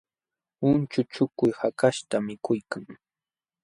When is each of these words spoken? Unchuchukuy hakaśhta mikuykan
Unchuchukuy 0.69 1.51
hakaśhta 1.59 2.15
mikuykan 2.25 2.85